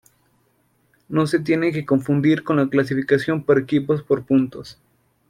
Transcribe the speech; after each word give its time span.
No 1.09 1.27
se 1.27 1.37
tiene 1.39 1.71
que 1.71 1.85
confundir 1.85 2.43
con 2.43 2.57
la 2.57 2.69
clasificación 2.69 3.43
por 3.43 3.59
equipos 3.59 4.01
por 4.01 4.25
puntos. 4.25 4.79